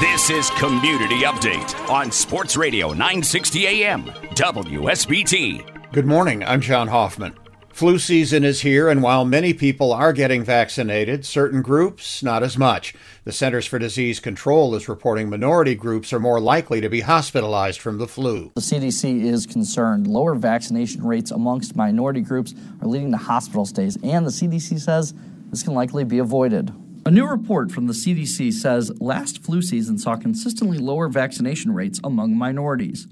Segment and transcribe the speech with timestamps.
[0.00, 5.90] This is Community Update on Sports Radio 960 AM, WSBT.
[5.90, 6.44] Good morning.
[6.44, 7.34] I'm John Hoffman.
[7.72, 12.56] Flu season is here, and while many people are getting vaccinated, certain groups not as
[12.56, 12.94] much.
[13.24, 17.80] The Centers for Disease Control is reporting minority groups are more likely to be hospitalized
[17.80, 18.52] from the flu.
[18.54, 23.98] The CDC is concerned lower vaccination rates amongst minority groups are leading to hospital stays,
[24.04, 25.12] and the CDC says
[25.50, 26.72] this can likely be avoided.
[27.08, 31.98] A new report from the CDC says last flu season saw consistently lower vaccination rates
[32.04, 33.06] among minorities.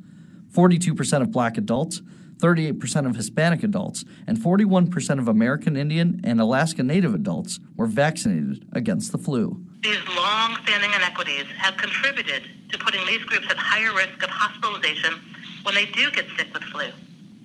[0.53, 2.03] 42% of black adults,
[2.37, 8.67] 38% of Hispanic adults, and 41% of American Indian and Alaska Native adults were vaccinated
[8.75, 9.65] against the flu.
[9.83, 15.15] These long standing inequities have contributed to putting these groups at higher risk of hospitalization
[15.63, 16.85] when they do get sick with flu.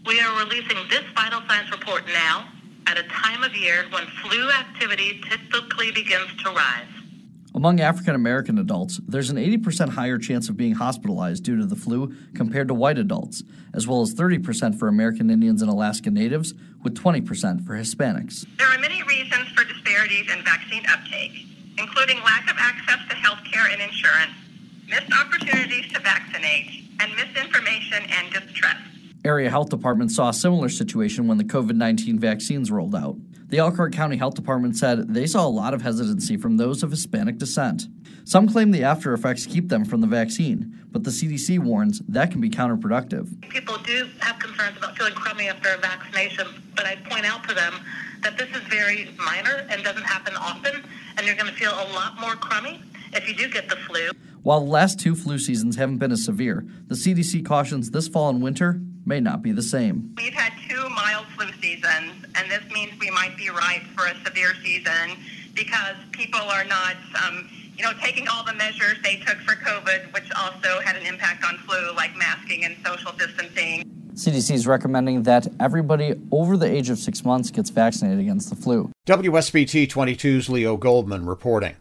[0.06, 2.50] We are releasing this vital science report now
[2.88, 6.88] at a time of year when flu activity typically begins to rise.
[7.54, 11.76] Among African American adults, there's an 80% higher chance of being hospitalized due to the
[11.76, 13.44] flu compared to white adults,
[13.74, 18.46] as well as 30% for American Indians and Alaska Natives, with 20% for Hispanics.
[18.58, 21.46] There are many reasons for disparities in vaccine uptake,
[21.78, 24.32] including lack of access to health care and insurance,
[24.88, 28.91] missed opportunities to vaccinate, and misinformation and distrust.
[29.24, 33.18] Area health departments saw a similar situation when the COVID 19 vaccines rolled out.
[33.50, 36.90] The Elkhart County Health Department said they saw a lot of hesitancy from those of
[36.90, 37.88] Hispanic descent.
[38.24, 42.32] Some claim the after effects keep them from the vaccine, but the CDC warns that
[42.32, 43.48] can be counterproductive.
[43.50, 47.54] People do have concerns about feeling crummy after a vaccination, but I point out to
[47.54, 47.76] them
[48.24, 50.84] that this is very minor and doesn't happen often,
[51.18, 52.82] and you're going to feel a lot more crummy
[53.14, 54.10] if you do get the flu.
[54.42, 58.30] While the last two flu seasons haven't been as severe, the CDC cautions this fall
[58.30, 60.14] and winter may not be the same.
[60.18, 64.16] We've had two mild flu seasons, and this means we might be ripe for a
[64.26, 65.18] severe season
[65.54, 66.96] because people are not,
[67.26, 71.06] um, you know, taking all the measures they took for COVID, which also had an
[71.06, 73.84] impact on flu, like masking and social distancing.
[74.14, 78.56] CDC is recommending that everybody over the age of six months gets vaccinated against the
[78.56, 78.92] flu.
[79.08, 81.76] WSBT 22's Leo Goldman reporting.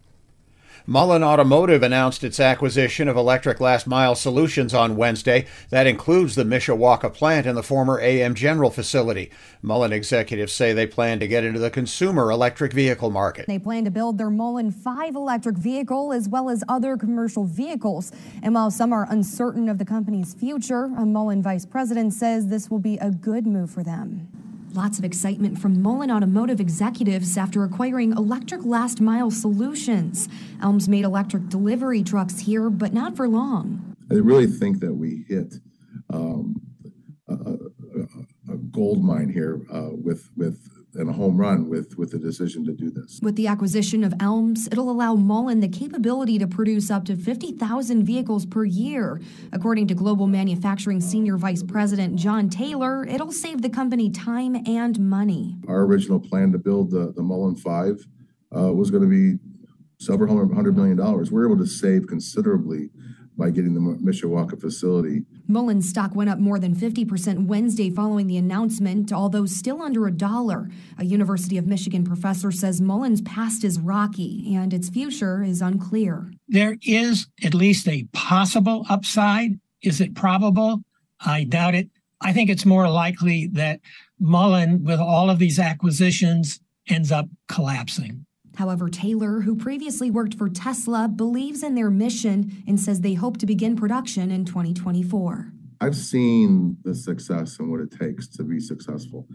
[0.91, 5.47] Mullen Automotive announced its acquisition of Electric Last Mile Solutions on Wednesday.
[5.69, 9.31] That includes the Mishawaka plant and the former AM General facility.
[9.62, 13.47] Mullen executives say they plan to get into the consumer electric vehicle market.
[13.47, 18.11] They plan to build their Mullen 5 electric vehicle as well as other commercial vehicles.
[18.43, 22.69] And while some are uncertain of the company's future, a Mullen vice president says this
[22.69, 24.40] will be a good move for them.
[24.73, 30.29] Lots of excitement from Mullen Automotive executives after acquiring Electric Last Mile Solutions.
[30.63, 33.97] ELMS made electric delivery trucks here, but not for long.
[34.13, 35.55] I really think that we hit
[36.09, 36.61] um,
[37.29, 40.61] a, a, a, gold mine here uh, with with
[40.95, 43.21] and a home run with with the decision to do this.
[43.23, 48.05] With the acquisition of ELMS, it'll allow Mullen the capability to produce up to 50,000
[48.05, 49.21] vehicles per year.
[49.53, 54.99] According to Global Manufacturing Senior Vice President John Taylor, it'll save the company time and
[54.99, 55.56] money.
[55.69, 58.07] Our original plan to build the, the Mullen 5
[58.57, 59.39] uh, was going to be
[59.99, 61.31] several hundred million dollars.
[61.31, 62.91] We're able to save considerably
[63.37, 65.25] by getting the Mishawaka facility.
[65.50, 70.12] Mullen stock went up more than 50% Wednesday following the announcement, although still under a
[70.12, 70.71] dollar.
[70.97, 76.31] A University of Michigan professor says Mullen's past is rocky and its future is unclear.
[76.49, 79.59] There is at least a possible upside.
[79.83, 80.84] Is it probable?
[81.21, 81.91] I doubt it.
[82.21, 83.81] I think it's more likely that
[84.21, 88.25] Mullen, with all of these acquisitions, ends up collapsing.
[88.56, 93.39] However, Taylor, who previously worked for Tesla, believes in their mission and says they hope
[93.39, 95.53] to begin production in 2024.
[95.80, 99.27] I've seen the success and what it takes to be successful.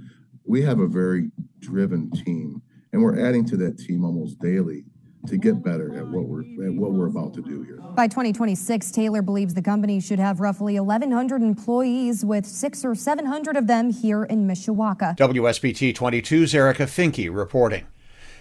[0.46, 2.62] We have a very driven team,
[2.94, 4.86] and we're adding to that team almost daily
[5.28, 7.80] to get better at what we're at what we're about to do here.
[7.96, 13.58] By 2026, Taylor believes the company should have roughly 1,100 employees, with six or 700
[13.58, 15.18] of them here in Mishawaka.
[15.18, 17.88] WSBT 22's Erica Finke reporting.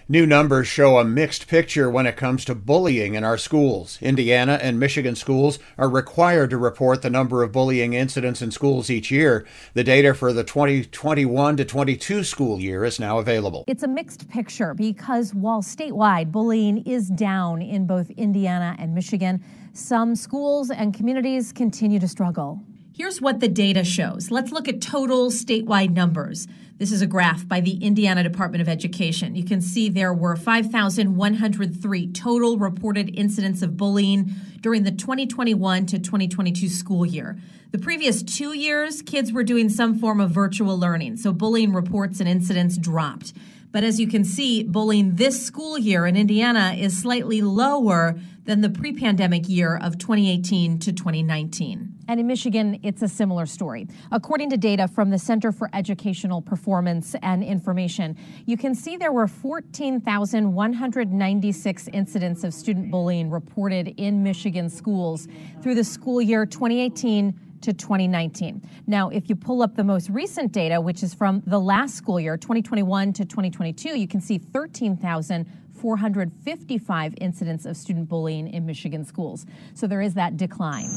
[0.06, 3.98] New numbers show a mixed picture when it comes to bullying in our schools.
[4.02, 8.90] Indiana and Michigan schools are required to report the number of bullying incidents in schools
[8.90, 9.46] each year.
[9.72, 13.64] The data for the 2021 to 22 school year is now available.
[13.66, 19.42] It's a mixed picture because while statewide bullying is down in both Indiana and Michigan,
[19.72, 22.60] some schools and communities continue to struggle.
[22.94, 24.30] Here's what the data shows.
[24.30, 26.46] Let's look at total statewide numbers.
[26.76, 29.36] This is a graph by the Indiana Department of Education.
[29.36, 36.00] You can see there were 5,103 total reported incidents of bullying during the 2021 to
[36.00, 37.38] 2022 school year.
[37.70, 42.18] The previous two years, kids were doing some form of virtual learning, so bullying reports
[42.18, 43.32] and incidents dropped.
[43.74, 48.60] But as you can see, bullying this school year in Indiana is slightly lower than
[48.60, 51.92] the pre pandemic year of 2018 to 2019.
[52.06, 53.88] And in Michigan, it's a similar story.
[54.12, 58.16] According to data from the Center for Educational Performance and Information,
[58.46, 65.26] you can see there were 14,196 incidents of student bullying reported in Michigan schools
[65.62, 68.62] through the school year 2018 to 2019.
[68.86, 72.20] Now, if you pull up the most recent data, which is from the last school
[72.20, 79.46] year, 2021 to 2022, you can see 13,455 incidents of student bullying in Michigan schools.
[79.74, 80.88] So there is that decline.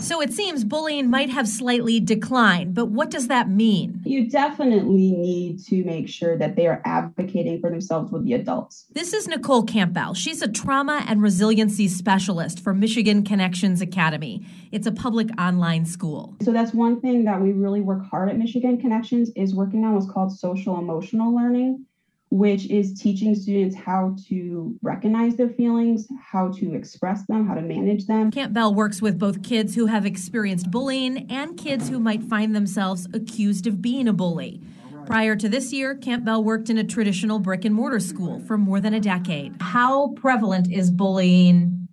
[0.00, 4.00] So it seems bullying might have slightly declined, but what does that mean?
[4.04, 8.86] You definitely need to make sure that they are advocating for themselves with the adults.
[8.92, 10.14] This is Nicole Campbell.
[10.14, 14.46] She's a trauma and resiliency specialist for Michigan Connections Academy.
[14.72, 16.34] It's a public online school.
[16.42, 19.94] So that's one thing that we really work hard at Michigan Connections is working on
[19.94, 21.84] what's called social emotional learning
[22.30, 27.60] which is teaching students how to recognize their feelings, how to express them, how to
[27.60, 28.30] manage them.
[28.30, 33.08] Campbell works with both kids who have experienced bullying and kids who might find themselves
[33.12, 34.60] accused of being a bully.
[35.06, 38.78] Prior to this year, Campbell worked in a traditional brick and mortar school for more
[38.78, 39.56] than a decade.
[39.60, 41.88] How prevalent is bullying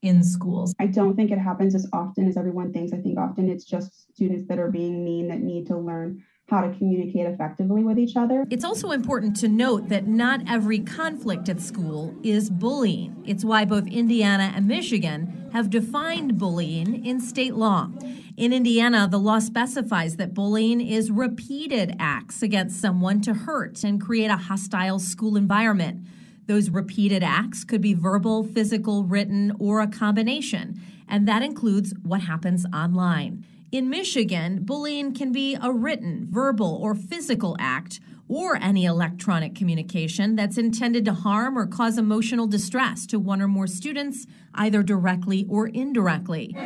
[0.00, 0.74] in schools?
[0.80, 2.94] I don't think it happens as often as everyone thinks.
[2.94, 6.60] I think often it's just students that are being mean that need to learn how
[6.60, 8.44] to communicate effectively with each other.
[8.50, 13.22] It's also important to note that not every conflict at school is bullying.
[13.26, 17.88] It's why both Indiana and Michigan have defined bullying in state law.
[18.36, 24.00] In Indiana, the law specifies that bullying is repeated acts against someone to hurt and
[24.00, 26.06] create a hostile school environment.
[26.46, 32.20] Those repeated acts could be verbal, physical, written, or a combination, and that includes what
[32.22, 33.46] happens online.
[33.74, 37.98] In Michigan, bullying can be a written, verbal, or physical act,
[38.28, 43.48] or any electronic communication that's intended to harm or cause emotional distress to one or
[43.48, 46.56] more students, either directly or indirectly.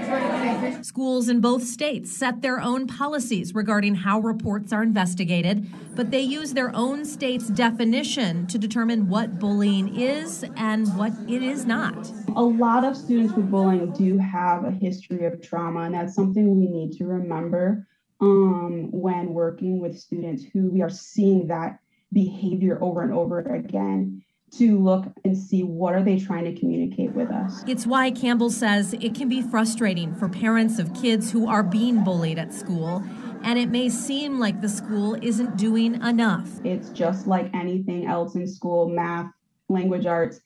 [0.83, 5.67] Schools in both states set their own policies regarding how reports are investigated,
[5.97, 11.43] but they use their own state's definition to determine what bullying is and what it
[11.43, 12.13] is not.
[12.37, 16.61] A lot of students with bullying do have a history of trauma, and that's something
[16.61, 17.88] we need to remember
[18.20, 21.79] um, when working with students who we are seeing that
[22.12, 27.12] behavior over and over again to look and see what are they trying to communicate
[27.12, 27.62] with us.
[27.67, 32.03] It's why Campbell says it can be frustrating for parents of kids who are being
[32.03, 33.05] bullied at school
[33.43, 36.49] and it may seem like the school isn't doing enough.
[36.64, 39.31] It's just like anything else in school, math,
[39.69, 40.41] language arts.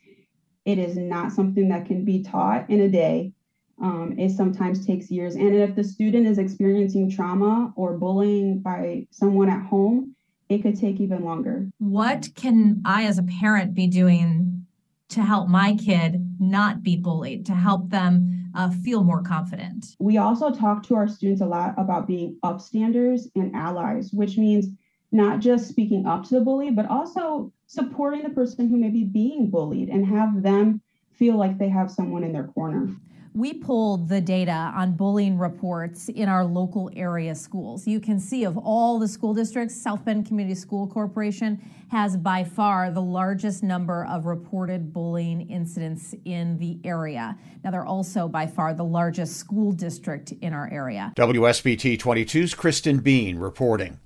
[0.65, 3.33] It is not something that can be taught in a day.
[3.83, 5.35] Um, it sometimes takes years.
[5.35, 10.15] And if the student is experiencing trauma or bullying by someone at home,
[10.49, 11.69] it could take even longer.
[11.79, 14.67] What can I, as a parent, be doing
[15.09, 19.97] to help my kid not be bullied, to help them uh, feel more confident?
[19.99, 24.69] We also talk to our students a lot about being upstanders and allies, which means
[25.11, 29.05] not just speaking up to the bully, but also supporting the person who may be
[29.05, 30.81] being bullied and have them
[31.13, 32.89] feel like they have someone in their corner.
[33.35, 37.87] We pulled the data on bullying reports in our local area schools.
[37.87, 41.59] You can see of all the school districts, South Bend Community School Corporation
[41.91, 47.39] has by far the largest number of reported bullying incidents in the area.
[47.65, 51.15] Now, they're also by far the largest school district in our area.
[51.17, 53.99] WSBT 22's Kristen Bean reporting.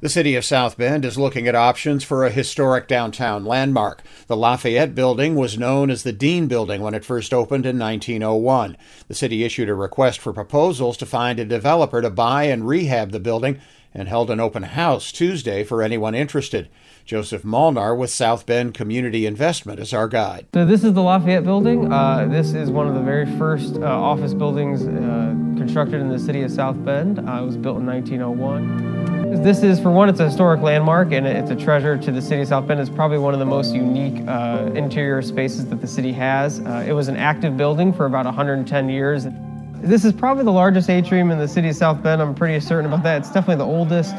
[0.00, 4.04] The city of South Bend is looking at options for a historic downtown landmark.
[4.28, 8.76] The Lafayette Building was known as the Dean Building when it first opened in 1901.
[9.08, 13.10] The city issued a request for proposals to find a developer to buy and rehab
[13.10, 13.58] the building
[13.92, 16.68] and held an open house Tuesday for anyone interested.
[17.04, 20.46] Joseph Molnar with South Bend Community Investment is our guide.
[20.54, 21.92] So this is the Lafayette Building.
[21.92, 26.20] Uh, this is one of the very first uh, office buildings uh, constructed in the
[26.20, 27.18] city of South Bend.
[27.18, 29.07] Uh, it was built in 1901.
[29.30, 32.42] This is, for one, it's a historic landmark and it's a treasure to the city
[32.42, 32.80] of South Bend.
[32.80, 36.60] It's probably one of the most unique uh, interior spaces that the city has.
[36.60, 39.26] Uh, it was an active building for about 110 years.
[39.74, 42.22] This is probably the largest atrium in the city of South Bend.
[42.22, 43.18] I'm pretty certain about that.
[43.18, 44.14] It's definitely the oldest.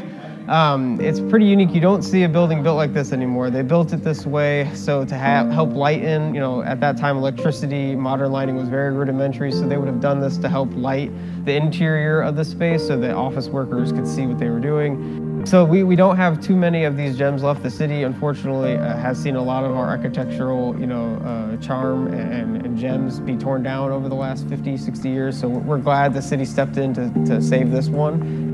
[0.49, 1.75] Um, it's pretty unique.
[1.75, 3.51] You don't see a building built like this anymore.
[3.51, 7.95] They built it this way so to help lighten, you know, at that time electricity,
[7.95, 11.11] modern lighting was very rudimentary, so they would have done this to help light
[11.45, 15.45] the interior of the space so that office workers could see what they were doing.
[15.45, 17.61] So we, we don't have too many of these gems left.
[17.61, 22.07] The city, unfortunately, uh, has seen a lot of our architectural, you know, uh, charm
[22.07, 25.39] and, and, gems be torn down over the last 50, 60 years.
[25.39, 28.48] So we're glad the city stepped in to, to save this one.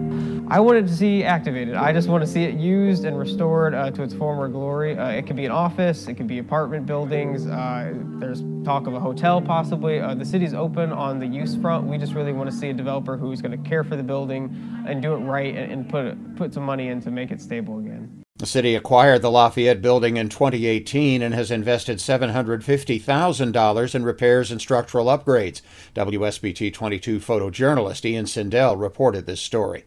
[0.48, 1.74] I wanted to see activated.
[1.74, 4.96] I just want to see it used and restored uh, to its former glory.
[4.96, 7.48] Uh, it could be an office, it could be apartment buildings.
[7.48, 10.00] Uh, there's talk of a hotel possibly.
[10.00, 11.88] Uh, the city's open on the use front.
[11.88, 14.56] We just really want to see a developer who's going to care for the building
[14.88, 17.80] and do it right and, and put put some money in to make it stable
[17.80, 18.24] again.
[18.38, 24.60] The city acquired the Lafayette building in 2018 and has invested $750,000 in repairs and
[24.62, 25.62] structural upgrades.
[25.96, 29.86] WSBT 22 photojournalist Ian Sindel reported this story.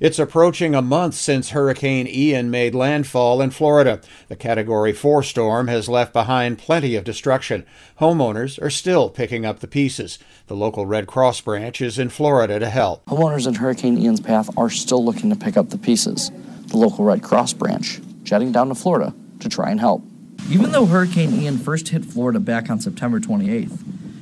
[0.00, 4.00] It's approaching a month since Hurricane Ian made landfall in Florida.
[4.28, 7.66] The Category 4 storm has left behind plenty of destruction.
[8.00, 10.18] Homeowners are still picking up the pieces.
[10.46, 13.04] The local Red Cross branch is in Florida to help.
[13.04, 16.30] Homeowners in Hurricane Ian's path are still looking to pick up the pieces.
[16.68, 20.02] The local Red Cross branch jetting down to Florida to try and help.
[20.48, 23.78] Even though Hurricane Ian first hit Florida back on September 28th,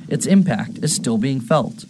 [0.09, 1.85] its impact is still being felt.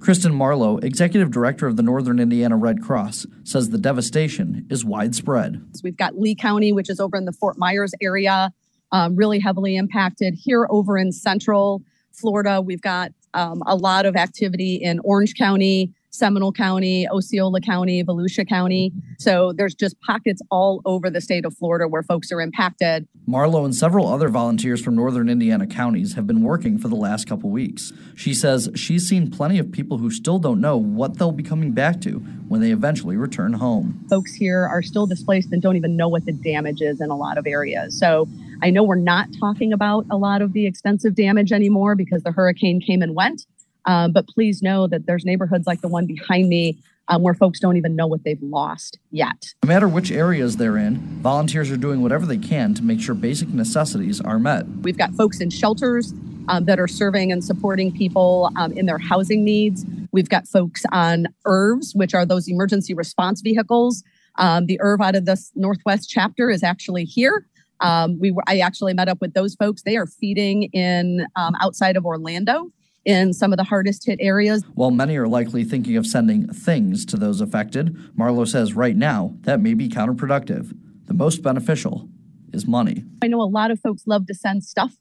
[0.00, 5.62] Kristen Marlowe, executive director of the Northern Indiana Red Cross, says the devastation is widespread.
[5.82, 8.52] We've got Lee County, which is over in the Fort Myers area,
[8.92, 10.34] um, really heavily impacted.
[10.34, 15.92] Here over in central Florida, we've got um, a lot of activity in Orange County,
[16.10, 18.92] Seminole County, Osceola County, Volusia County.
[19.18, 23.06] So there's just pockets all over the state of Florida where folks are impacted.
[23.26, 27.28] Marlowe and several other volunteers from northern Indiana counties have been working for the last
[27.28, 27.92] couple weeks.
[28.16, 31.72] She says she's seen plenty of people who still don't know what they'll be coming
[31.72, 34.04] back to when they eventually return home.
[34.08, 37.16] Folks here are still displaced and don't even know what the damage is in a
[37.16, 37.98] lot of areas.
[37.98, 38.26] So
[38.62, 42.32] I know we're not talking about a lot of the extensive damage anymore because the
[42.32, 43.46] hurricane came and went.
[43.88, 46.76] Um, but please know that there's neighborhoods like the one behind me
[47.08, 49.54] um, where folks don't even know what they've lost yet.
[49.64, 53.14] No matter which areas they're in, volunteers are doing whatever they can to make sure
[53.14, 54.66] basic necessities are met.
[54.82, 56.12] We've got folks in shelters
[56.48, 59.86] um, that are serving and supporting people um, in their housing needs.
[60.12, 64.04] We've got folks on ERVs, which are those emergency response vehicles.
[64.36, 67.46] Um, the ERV out of the Northwest chapter is actually here.
[67.80, 69.82] Um, we were, I actually met up with those folks.
[69.82, 72.70] They are feeding in um, outside of Orlando
[73.08, 74.62] in some of the hardest hit areas.
[74.74, 79.34] While many are likely thinking of sending things to those affected, Marlowe says right now
[79.40, 80.76] that may be counterproductive.
[81.06, 82.06] The most beneficial
[82.52, 83.04] is money.
[83.22, 84.92] I know a lot of folks love to send stuff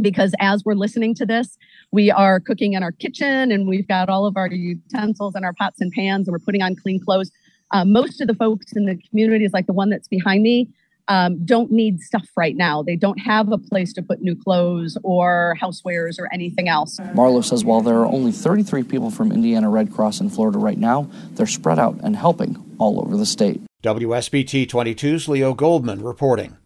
[0.00, 1.58] because as we're listening to this,
[1.92, 5.52] we are cooking in our kitchen and we've got all of our utensils and our
[5.52, 7.30] pots and pans and we're putting on clean clothes.
[7.70, 10.70] Uh, most of the folks in the communities, like the one that's behind me,
[11.08, 12.82] um, don't need stuff right now.
[12.82, 16.98] They don't have a place to put new clothes or housewares or anything else.
[17.14, 20.78] Marlowe says while there are only 33 people from Indiana Red Cross in Florida right
[20.78, 23.60] now, they're spread out and helping all over the state.
[23.82, 26.56] WSBT 22's Leo Goldman reporting.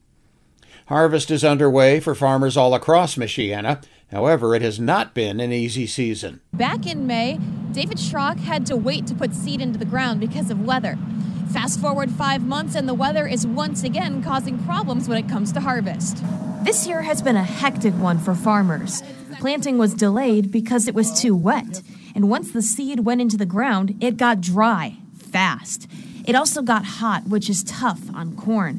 [0.87, 3.82] Harvest is underway for farmers all across Michiana.
[4.11, 6.40] However, it has not been an easy season.
[6.52, 7.38] Back in May,
[7.70, 10.99] David Schrock had to wait to put seed into the ground because of weather.
[11.52, 15.50] Fast forward five months, and the weather is once again causing problems when it comes
[15.52, 16.23] to harvest.
[16.62, 19.02] This year has been a hectic one for farmers.
[19.40, 21.83] Planting was delayed because it was too wet,
[22.14, 25.88] and once the seed went into the ground, it got dry fast.
[26.25, 28.78] It also got hot, which is tough on corn.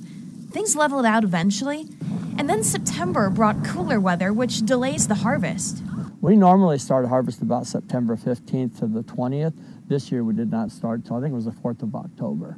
[0.52, 1.90] Things leveled out eventually,
[2.38, 5.84] and then September brought cooler weather, which delays the harvest.
[6.22, 9.54] We normally start harvest about September 15th to the 20th.
[9.92, 12.58] This year we did not start till I think it was the 4th of October.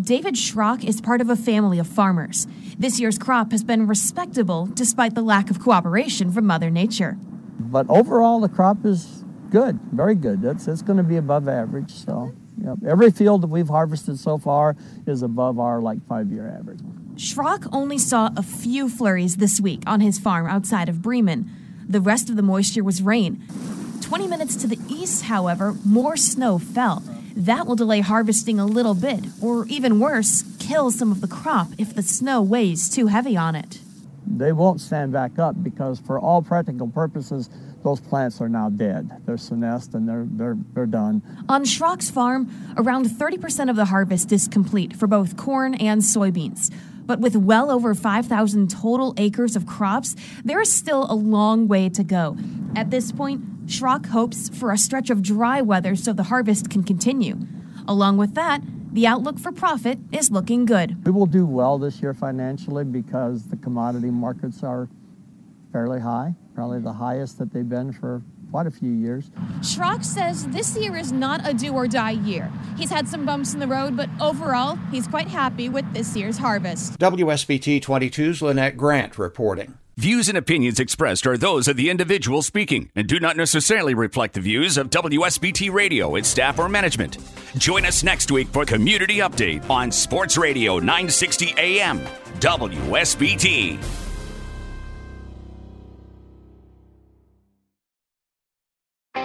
[0.00, 2.48] David Schrock is part of a family of farmers.
[2.76, 7.18] This year's crop has been respectable despite the lack of cooperation from Mother Nature.
[7.60, 10.42] But overall, the crop is good, very good.
[10.42, 11.92] It's, it's going to be above average.
[11.92, 12.78] So, yep.
[12.84, 14.74] every field that we've harvested so far
[15.06, 16.80] is above our like five year average.
[17.14, 21.48] Schrock only saw a few flurries this week on his farm outside of Bremen.
[21.88, 23.44] The rest of the moisture was rain.
[24.06, 27.02] 20 minutes to the east, however, more snow fell.
[27.34, 31.70] That will delay harvesting a little bit, or even worse, kill some of the crop
[31.76, 33.80] if the snow weighs too heavy on it.
[34.24, 37.50] they won't stand back up because, for all practical purposes,
[37.82, 39.10] those plants are now dead.
[39.26, 41.20] They're senesced and they're, they're, they're done.
[41.48, 46.72] On Schrock's farm, around 30% of the harvest is complete for both corn and soybeans.
[47.06, 51.88] But with well over 5,000 total acres of crops, there is still a long way
[51.88, 52.36] to go.
[52.74, 56.84] At this point, Schrock hopes for a stretch of dry weather so the harvest can
[56.84, 57.36] continue.
[57.88, 61.04] Along with that, the outlook for profit is looking good.
[61.04, 64.88] We will do well this year financially because the commodity markets are
[65.72, 69.30] fairly high, probably the highest that they've been for quite a few years.
[69.60, 72.50] Schrock says this year is not a do or die year.
[72.78, 76.38] He's had some bumps in the road, but overall, he's quite happy with this year's
[76.38, 76.98] harvest.
[77.00, 79.76] WSBT 22's Lynette Grant reporting.
[79.98, 84.34] Views and opinions expressed are those of the individual speaking and do not necessarily reflect
[84.34, 87.16] the views of WSBT Radio, its staff, or management.
[87.56, 92.00] Join us next week for Community Update on Sports Radio 960 AM,
[92.40, 94.05] WSBT.